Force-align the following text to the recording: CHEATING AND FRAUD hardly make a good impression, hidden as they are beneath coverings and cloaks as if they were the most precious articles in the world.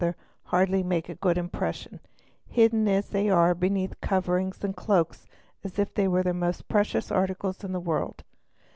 CHEATING 0.01 0.07
AND 0.09 0.17
FRAUD 0.17 0.49
hardly 0.49 0.81
make 0.83 1.09
a 1.09 1.13
good 1.13 1.37
impression, 1.37 1.99
hidden 2.47 2.87
as 2.87 3.09
they 3.09 3.29
are 3.29 3.53
beneath 3.53 4.01
coverings 4.01 4.63
and 4.63 4.75
cloaks 4.75 5.27
as 5.63 5.77
if 5.77 5.93
they 5.93 6.07
were 6.07 6.23
the 6.23 6.33
most 6.33 6.67
precious 6.67 7.11
articles 7.11 7.63
in 7.63 7.71
the 7.71 7.79
world. 7.79 8.23